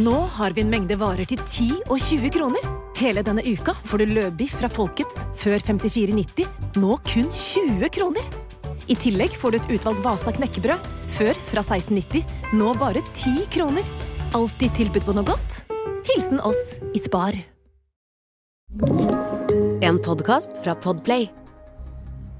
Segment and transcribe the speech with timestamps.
[0.00, 2.62] Nå har vi en mengde varer til 10 og 20 kroner.
[2.96, 6.46] Hele denne uka får du løbiff fra Folkets før 54,90,
[6.80, 8.30] nå kun 20 kroner.
[8.88, 12.24] I tillegg får du et utvalgt Vasa knekkebrød, før fra 16,90,
[12.56, 13.92] nå bare 10 kroner.
[14.32, 15.60] Alltid tilbud på noe godt.
[16.08, 17.36] Hilsen oss i Spar.
[19.84, 21.28] En podkast fra Podplay.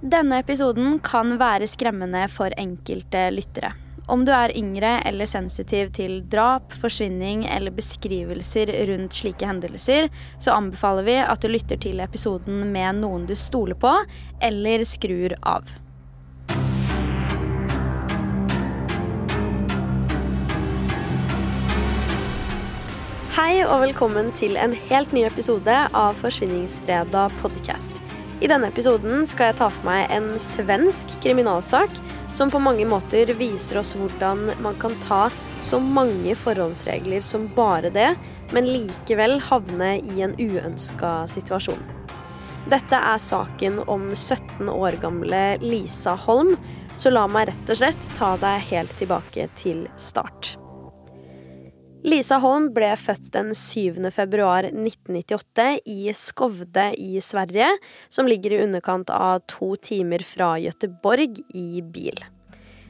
[0.01, 3.75] Denne episoden kan være skremmende for enkelte lyttere.
[4.11, 10.09] Om du er yngre eller sensitiv til drap, forsvinning eller beskrivelser rundt slike hendelser,
[10.42, 13.94] så anbefaler vi at du lytter til episoden med noen du stoler på,
[14.42, 15.70] eller skrur av.
[23.39, 28.03] Hei og velkommen til en helt ny episode av Forsvinningsfredag podcast.
[28.42, 33.33] I denne episoden skal jeg ta for meg en svensk kriminalsak som på mange måter
[33.36, 35.27] viser oss hvordan man kan ta
[35.62, 38.14] så mange forhåndsregler som bare det,
[38.52, 41.83] men likevel havne i en uønska situasjon.
[42.70, 46.55] Dette er saken om 17 år gamle Lisa Holm,
[46.97, 50.56] så la meg rett og slett ta deg helt tilbake til start.
[52.03, 54.00] Lisa Holm ble født den 7.
[54.11, 57.69] februar 1998 i Skovde i Sverige,
[58.11, 62.19] som ligger i underkant av to timer fra Gøteborg i bil.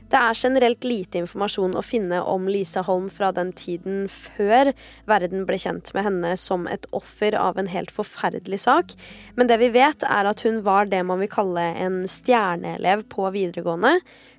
[0.08, 4.72] Det er generelt lite informasjon å finne om Lisa Holm fra den tiden før
[5.08, 8.96] verden ble kjent med henne som et offer av en helt forferdelig sak,
[9.36, 13.28] men det vi vet er at hun var det man vil kalle en stjerneelev på
[13.36, 13.98] videregående.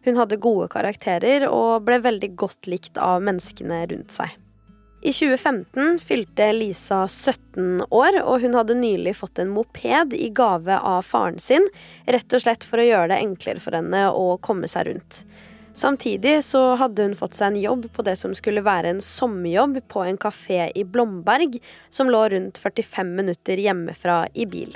[0.09, 4.33] Hun hadde gode karakterer og ble veldig godt likt av menneskene rundt seg.
[5.05, 10.77] I 2015 fylte Lisa 17 år, og hun hadde nylig fått en moped i gave
[10.79, 11.65] av faren sin,
[12.07, 15.19] rett og slett for å gjøre det enklere for henne å komme seg rundt.
[15.75, 19.81] Samtidig så hadde hun fått seg en jobb på det som skulle være en sommerjobb
[19.91, 21.59] på en kafé i Blomberg,
[21.91, 24.71] som lå rundt 45 minutter hjemmefra i bil.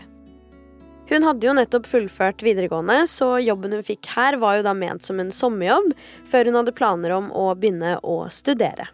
[1.07, 5.07] Hun hadde jo nettopp fullført videregående, så jobben hun fikk her var jo da ment
[5.07, 5.93] som en sommerjobb,
[6.27, 8.91] før hun hadde planer om å begynne å studere.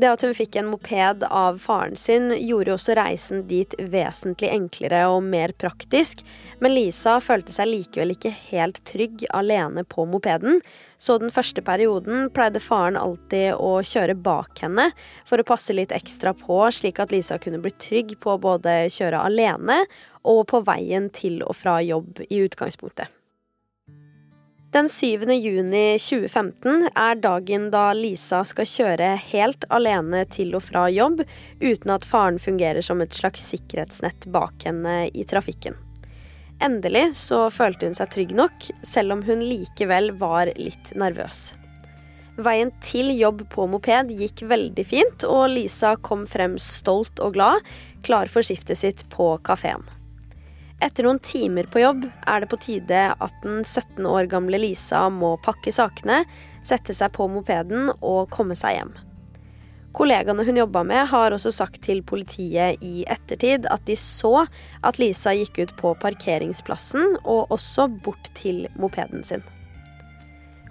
[0.00, 5.02] Det at hun fikk en moped av faren sin, gjorde også reisen dit vesentlig enklere
[5.12, 6.22] og mer praktisk,
[6.62, 10.62] men Lisa følte seg likevel ikke helt trygg alene på mopeden,
[10.96, 14.88] så den første perioden pleide faren alltid å kjøre bak henne
[15.28, 18.86] for å passe litt ekstra på, slik at Lisa kunne bli trygg på å både
[18.88, 19.82] kjøre alene
[20.24, 23.19] og på veien til og fra jobb i utgangspunktet.
[24.70, 25.24] Den 7.
[25.34, 31.24] juni 2015 er dagen da Lisa skal kjøre helt alene til og fra jobb,
[31.58, 35.74] uten at faren fungerer som et slags sikkerhetsnett bak henne i trafikken.
[36.62, 41.48] Endelig så følte hun seg trygg nok, selv om hun likevel var litt nervøs.
[42.38, 47.66] Veien til jobb på moped gikk veldig fint, og Lisa kom frem stolt og glad,
[48.06, 49.82] klar for skiftet sitt på kafeen.
[50.80, 55.02] Etter noen timer på jobb er det på tide at den 17 år gamle Lisa
[55.12, 56.22] må pakke sakene,
[56.64, 58.94] sette seg på mopeden og komme seg hjem.
[59.92, 64.46] Kollegaene hun jobba med, har også sagt til politiet i ettertid at de så
[64.86, 69.44] at Lisa gikk ut på parkeringsplassen og også bort til mopeden sin.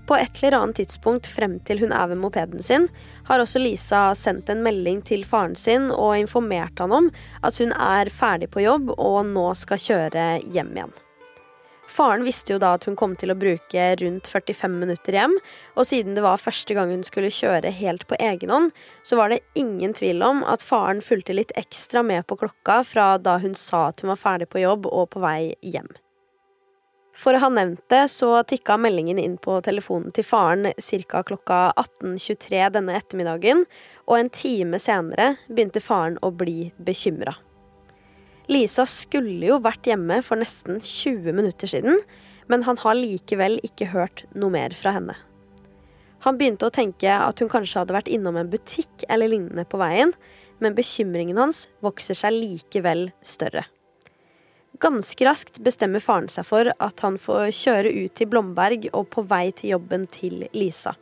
[0.09, 2.87] På et eller annet tidspunkt frem til hun er ved mopeden sin,
[3.27, 7.11] har også Lisa sendt en melding til faren sin og informert han om
[7.45, 10.97] at hun er ferdig på jobb og nå skal kjøre hjem igjen.
[11.89, 15.37] Faren visste jo da at hun kom til å bruke rundt 45 minutter hjem,
[15.77, 18.73] og siden det var første gang hun skulle kjøre helt på egen hånd,
[19.05, 23.15] så var det ingen tvil om at faren fulgte litt ekstra med på klokka fra
[23.21, 25.89] da hun sa at hun var ferdig på jobb og på vei hjem.
[27.19, 31.23] For å ha nevnt det, så tikka meldingen inn på telefonen til faren ca.
[31.27, 33.65] klokka 18.23 denne ettermiddagen,
[34.07, 37.35] og en time senere begynte faren å bli bekymra.
[38.49, 41.99] Lisa skulle jo vært hjemme for nesten 20 minutter siden,
[42.49, 45.17] men han har likevel ikke hørt noe mer fra henne.
[46.23, 49.79] Han begynte å tenke at hun kanskje hadde vært innom en butikk eller lignende på
[49.79, 50.15] veien,
[50.59, 53.67] men bekymringen hans vokser seg likevel større.
[54.79, 59.25] Ganske raskt bestemmer faren seg for at han får kjøre ut til Blomberg og på
[59.27, 60.93] vei til jobben til Lisa.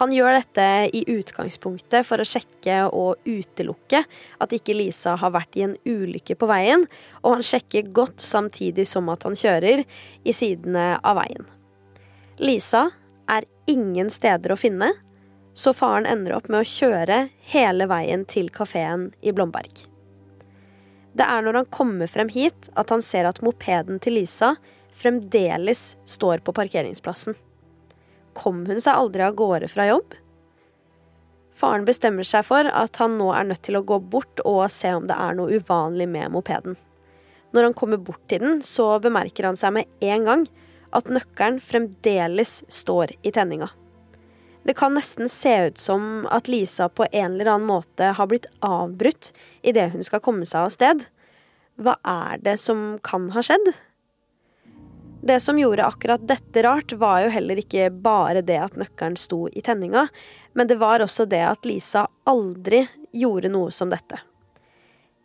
[0.00, 0.64] Han gjør dette
[0.96, 4.00] i utgangspunktet for å sjekke og utelukke
[4.42, 6.88] at ikke Lisa har vært i en ulykke på veien,
[7.22, 9.84] og han sjekker godt samtidig som at han kjører
[10.24, 11.46] i sidene av veien.
[12.42, 12.88] Lisa
[13.30, 14.94] er ingen steder å finne,
[15.54, 19.84] så faren ender opp med å kjøre hele veien til kafeen i Blomberg.
[21.14, 24.54] Det er når han kommer frem hit at han ser at mopeden til Lisa
[24.94, 27.36] fremdeles står på parkeringsplassen.
[28.34, 30.16] Kom hun seg aldri av gårde fra jobb?
[31.54, 34.90] Faren bestemmer seg for at han nå er nødt til å gå bort og se
[34.96, 36.74] om det er noe uvanlig med mopeden.
[37.54, 40.44] Når han kommer bort til den, så bemerker han seg med en gang
[40.94, 43.70] at nøkkelen fremdeles står i tenninga.
[44.64, 48.46] Det kan nesten se ut som at Lisa på en eller annen måte har blitt
[48.64, 49.32] avbrutt
[49.62, 51.04] idet hun skal komme seg av sted.
[51.76, 53.74] Hva er det som kan ha skjedd?
[55.24, 59.46] Det som gjorde akkurat dette rart, var jo heller ikke bare det at nøkkelen sto
[59.48, 60.06] i tenninga,
[60.52, 62.82] men det var også det at Lisa aldri
[63.12, 64.20] gjorde noe som dette.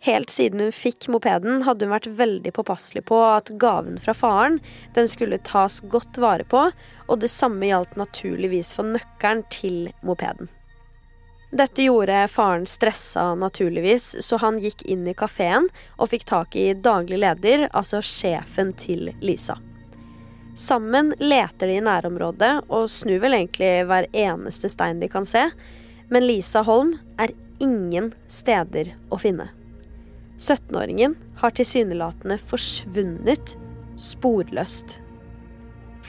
[0.01, 4.61] Helt siden hun fikk mopeden, hadde hun vært veldig påpasselig på at gaven fra faren
[4.95, 6.69] den skulle tas godt vare på,
[7.07, 10.47] og det samme gjaldt naturligvis for nøkkelen til mopeden.
[11.51, 15.67] Dette gjorde faren stressa naturligvis, så han gikk inn i kafeen
[15.97, 19.57] og fikk tak i daglig leder, altså sjefen til Lisa.
[20.55, 25.49] Sammen leter de i nærområdet og snur vel egentlig hver eneste stein de kan se,
[26.07, 29.49] men Lisa Holm er ingen steder å finne.
[30.39, 33.55] 17-åringen har tilsynelatende forsvunnet
[33.99, 34.99] sporløst.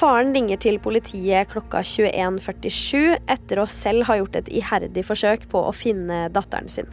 [0.01, 5.65] Faren ringer til politiet klokka 21.47 etter å selv ha gjort et iherdig forsøk på
[5.67, 6.89] å finne datteren sin.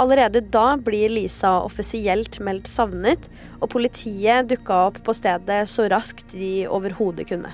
[0.00, 3.28] Allerede da blir Lisa offisielt meldt savnet,
[3.60, 7.52] og politiet dukka opp på stedet så raskt de overhodet kunne.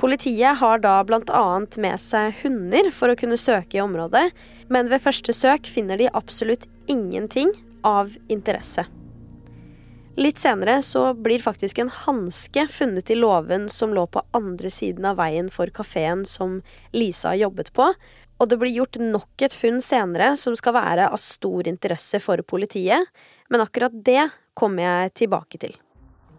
[0.00, 1.42] Politiet har da bl.a.
[1.76, 4.30] med seg hunder for å kunne søke i området,
[4.72, 7.52] men ved første søk finner de absolutt ingenting
[7.86, 8.86] av interesse.
[10.20, 15.06] Litt senere så blir faktisk en hanske funnet i låven som lå på andre siden
[15.08, 16.58] av veien for kafeen som
[16.92, 17.92] Lisa jobbet på,
[18.40, 22.42] og det blir gjort nok et funn senere som skal være av stor interesse for
[22.42, 23.06] politiet,
[23.48, 25.76] men akkurat det kommer jeg tilbake til.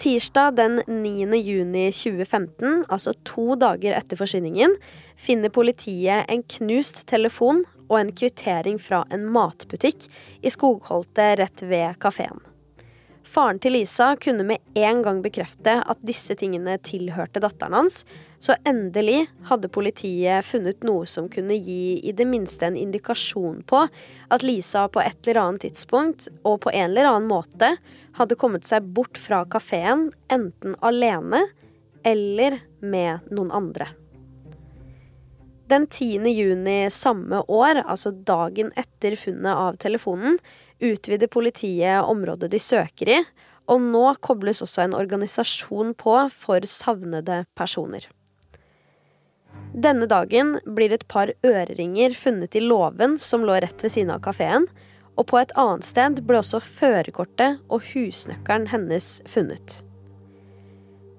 [0.02, 1.38] Tirsdag den 9.
[1.38, 4.74] juni 2015, altså to dager etter forsvinningen,
[5.14, 7.62] finner politiet en knust telefon
[7.92, 10.08] og en kvittering fra en matbutikk
[10.42, 12.40] i Skogholtet rett ved kafeen.
[13.32, 18.02] Faren til Lisa kunne med en gang bekrefte at disse tingene tilhørte datteren hans,
[18.44, 23.86] så endelig hadde politiet funnet noe som kunne gi i det minste en indikasjon på
[23.86, 27.76] at Lisa på et eller annet tidspunkt og på en eller annen måte
[28.20, 31.46] hadde kommet seg bort fra kafeen, enten alene
[32.04, 33.94] eller med noen andre.
[35.72, 36.26] Den 10.
[36.28, 40.36] juni samme år, altså dagen etter funnet av telefonen,
[40.84, 43.20] utvider politiet området de søker i,
[43.72, 48.10] og nå kobles også en organisasjon på for savnede personer.
[49.72, 54.26] Denne dagen blir et par øreringer funnet i låven som lå rett ved siden av
[54.28, 54.68] kafeen,
[55.16, 59.80] og på et annet sted ble også førerkortet og husnøkkelen hennes funnet.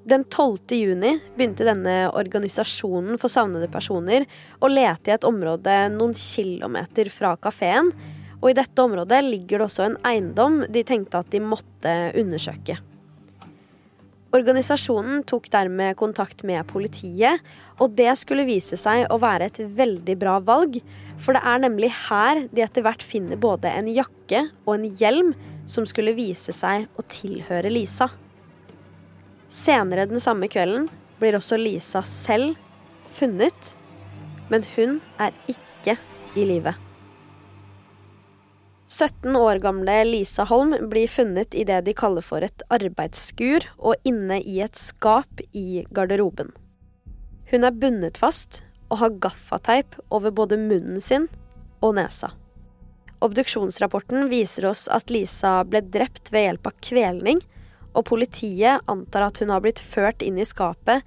[0.03, 0.59] Den 12.
[0.75, 4.25] juni begynte denne organisasjonen for savnede personer
[4.59, 7.93] å lete i et område noen kilometer fra kafeen,
[8.43, 12.81] og i dette området ligger det også en eiendom de tenkte at de måtte undersøke.
[14.33, 17.39] Organisasjonen tok dermed kontakt med politiet,
[17.79, 20.81] og det skulle vise seg å være et veldig bra valg,
[21.21, 25.35] for det er nemlig her de etter hvert finner både en jakke og en hjelm
[25.71, 28.11] som skulle vise seg å tilhøre Lisa.
[29.53, 30.87] Senere den samme kvelden
[31.21, 32.57] blir også Lisa selv
[33.13, 33.75] funnet,
[34.49, 35.99] men hun er ikke
[36.41, 36.73] i live.
[38.93, 44.01] 17 år gamle Lisa Holm blir funnet i det de kaller for et arbeidsskur, og
[44.09, 46.53] inne i et skap i garderoben.
[47.53, 51.29] Hun er bundet fast og har gaffateip over både munnen sin
[51.85, 52.33] og nesa.
[53.23, 57.41] Obduksjonsrapporten viser oss at Lisa ble drept ved hjelp av kvelning,
[57.93, 61.05] og politiet antar at hun har blitt ført inn i skapet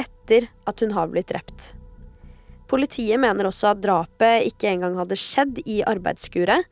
[0.00, 1.72] etter at hun har blitt drept.
[2.70, 6.64] Politiet mener også at drapet ikke engang hadde skjedd i arbeidsskuret,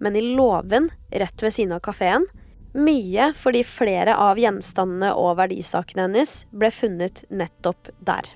[0.00, 2.24] men i låven rett ved siden av kafeen.
[2.72, 8.30] Mye fordi flere av gjenstandene og verdisakene hennes ble funnet nettopp der.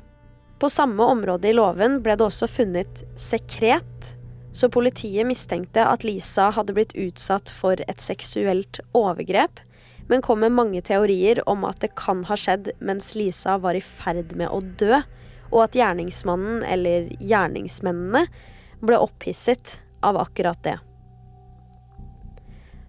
[0.58, 4.10] På samme område i låven ble det også funnet sekret,
[4.54, 9.62] så politiet mistenkte at Lisa hadde blitt utsatt for et seksuelt overgrep,
[10.08, 13.84] men kom med mange teorier om at det kan ha skjedd mens Lisa var i
[13.84, 15.00] ferd med å dø,
[15.52, 18.26] og at gjerningsmannen, eller gjerningsmennene,
[18.84, 20.76] ble opphisset av akkurat det.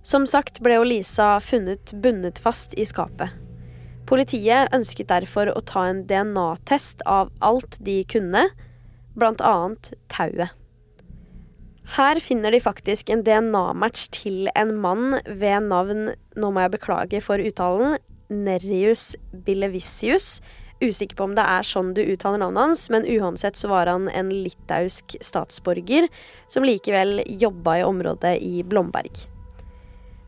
[0.06, 3.32] Som sagt ble Lisa funnet bundet fast i skapet.
[4.06, 8.44] Politiet ønsket derfor å ta en DNA-test av alt de kunne,
[9.18, 10.54] blant annet tauet.
[11.94, 17.22] Her finner de faktisk en DNA-match til en mann ved navn, nå må jeg beklage
[17.22, 18.00] for uttalen,
[18.30, 19.14] Nerius
[19.46, 20.40] Bilevisius.
[20.82, 24.10] Usikker på om det er sånn du uttaler navnet hans, men uansett så var han
[24.10, 26.10] en litauisk statsborger
[26.52, 29.14] som likevel jobba i området i Blomberg.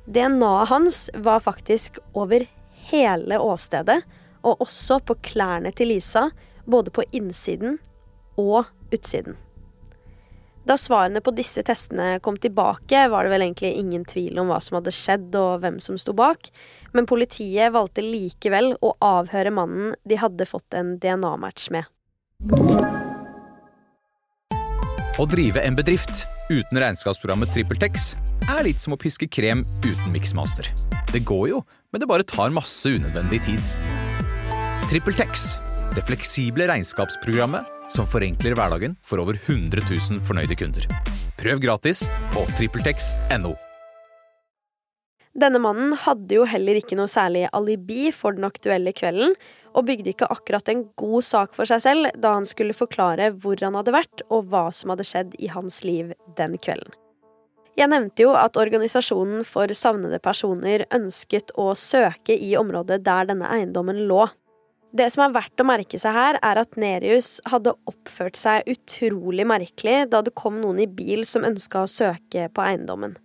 [0.08, 2.46] DNA-et hans var faktisk over
[2.92, 3.98] hele åstedet,
[4.46, 6.30] og også på klærne til Lisa,
[6.70, 7.82] både på innsiden
[8.40, 9.36] og utsiden.
[10.68, 14.58] Da svarene på disse testene kom tilbake, var det vel egentlig ingen tvil om hva
[14.64, 16.50] som hadde skjedd og hvem som sto bak,
[16.92, 21.88] men politiet valgte likevel å avhøre mannen de hadde fått en DNA-match med.
[25.18, 28.10] Å drive en bedrift uten regnskapsprogrammet TrippelTex
[28.52, 30.68] er litt som å piske krem uten miksmaster.
[31.14, 33.72] Det går jo, men det bare tar masse unødvendig tid.
[34.92, 35.48] TrippelTex,
[35.96, 40.90] det fleksible regnskapsprogrammet som forenkler hverdagen for over 100 000 fornøyde kunder.
[41.38, 43.54] Prøv gratis på TrippelTex.no.
[45.38, 49.36] Denne mannen hadde jo heller ikke noe særlig alibi for den aktuelle kvelden,
[49.78, 53.62] og bygde ikke akkurat en god sak for seg selv da han skulle forklare hvor
[53.62, 56.96] han hadde vært og hva som hadde skjedd i hans liv den kvelden.
[57.78, 63.52] Jeg nevnte jo at Organisasjonen for savnede personer ønsket å søke i området der denne
[63.54, 64.24] eiendommen lå.
[64.96, 69.44] Det som er verdt å merke seg her, er at Nerius hadde oppført seg utrolig
[69.48, 73.18] merkelig da det kom noen i bil som ønska å søke på eiendommen.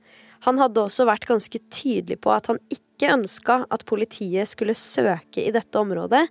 [0.42, 5.44] Han hadde også vært ganske tydelig på at han ikke ønska at politiet skulle søke
[5.44, 6.24] i dette området,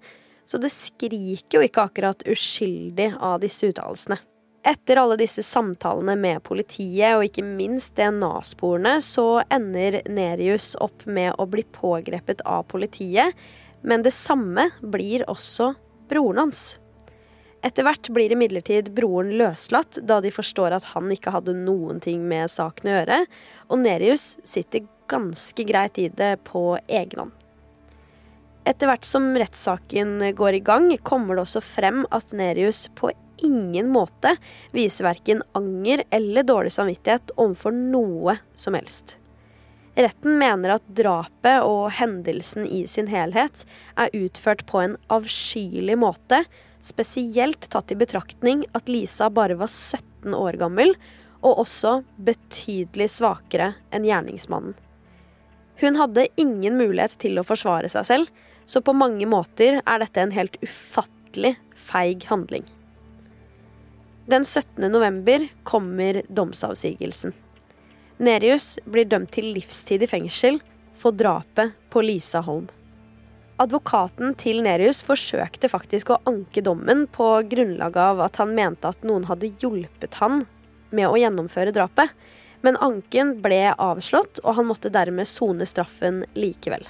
[0.44, 4.20] så det skriker jo ikke akkurat uskyldig av disse uttalelsene.
[4.68, 11.34] Etter alle disse samtalene med politiet, og ikke minst DNA-sporene, så ender Nerius opp med
[11.42, 13.34] å bli pågrepet av politiet
[13.82, 15.74] men det samme blir også
[16.12, 16.62] broren hans.
[17.62, 22.24] Etter hvert blir imidlertid broren løslatt, da de forstår at han ikke hadde noen ting
[22.30, 23.20] med saken å gjøre,
[23.70, 27.38] og Nerius sitter ganske greit i det på egen hånd.
[28.66, 33.10] Etter hvert som rettssaken går i gang, kommer det også frem at Nerius på
[33.42, 34.36] ingen måte
[34.74, 39.18] viser verken anger eller dårlig samvittighet overfor noe som helst.
[39.96, 43.66] Retten mener at drapet og hendelsen i sin helhet
[44.00, 46.46] er utført på en avskyelig måte,
[46.82, 50.96] spesielt tatt i betraktning at Lisa bare var 17 år gammel,
[51.42, 54.78] og også betydelig svakere enn gjerningsmannen.
[55.82, 58.28] Hun hadde ingen mulighet til å forsvare seg selv,
[58.70, 62.68] så på mange måter er dette en helt ufattelig feig handling.
[64.30, 64.86] Den 17.
[64.94, 67.34] november kommer domsavsigelsen.
[68.22, 70.60] Nerius blir dømt til livstid i fengsel
[71.02, 72.68] for drapet på Lisa Holm.
[73.62, 79.02] Advokaten til Nerius forsøkte faktisk å anke dommen på grunnlag av at han mente at
[79.06, 80.44] noen hadde hjulpet han
[80.94, 82.14] med å gjennomføre drapet,
[82.62, 86.86] men anken ble avslått, og han måtte dermed sone straffen likevel.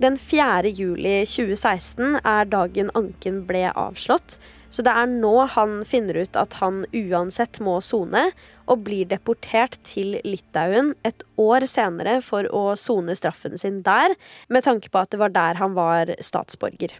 [0.00, 0.68] Den 4.
[0.68, 4.36] juli 2016 er dagen anken ble avslått,
[4.70, 8.28] så det er nå han finner ut at han uansett må sone,
[8.70, 14.14] og blir deportert til Litauen et år senere for å sone straffen sin der,
[14.48, 16.94] med tanke på at det var der han var statsborger.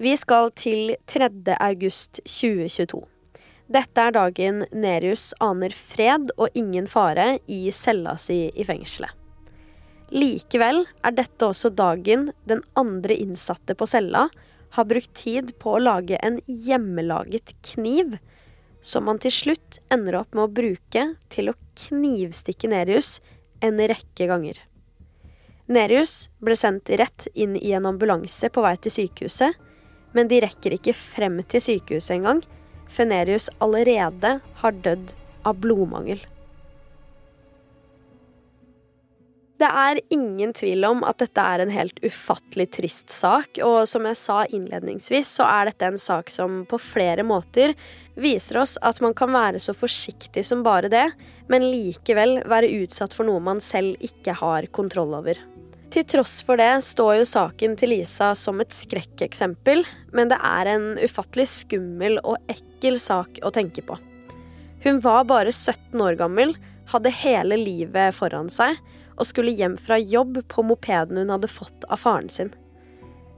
[0.00, 1.28] Vi skal til 3.
[1.60, 3.04] august 2022.
[3.74, 9.12] Dette er dagen Nerius aner fred og ingen fare i cella si i fengselet.
[10.14, 14.26] Likevel er dette også dagen den andre innsatte på cella
[14.74, 18.16] har brukt tid på å lage en hjemmelaget kniv
[18.84, 23.16] som han til slutt ender opp med å bruke til å knivstikke Nerius
[23.64, 24.58] en rekke ganger.
[25.70, 29.56] Nerius ble sendt rett inn i en ambulanse på vei til sykehuset,
[30.12, 32.42] men de rekker ikke frem til sykehuset engang,
[32.90, 35.14] før Nerius allerede har dødd
[35.48, 36.20] av blodmangel.
[39.54, 44.06] Det er ingen tvil om at dette er en helt ufattelig trist sak, og som
[44.08, 47.76] jeg sa innledningsvis, så er dette en sak som på flere måter
[48.18, 51.04] viser oss at man kan være så forsiktig som bare det,
[51.46, 55.38] men likevel være utsatt for noe man selv ikke har kontroll over.
[55.94, 60.72] Til tross for det står jo saken til Lisa som et skrekkeksempel, men det er
[60.72, 63.94] en ufattelig skummel og ekkel sak å tenke på.
[64.82, 66.56] Hun var bare 17 år gammel,
[66.90, 68.74] hadde hele livet foran seg,
[69.16, 72.52] og skulle hjem fra jobb på mopeden hun hadde fått av faren sin.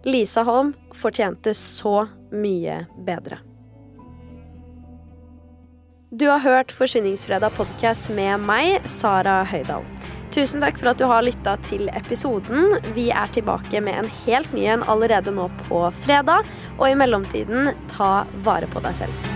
[0.06, 3.40] Lisa Holm fortjente så mye bedre.
[6.10, 9.84] Du har hørt Forsvinningsfredag podkast med meg, Sara Høydahl.
[10.32, 12.76] Tusen takk for at du har lytta til episoden.
[12.94, 16.46] Vi er tilbake med en helt ny en allerede nå på fredag.
[16.78, 19.35] Og i mellomtiden, ta vare på deg selv.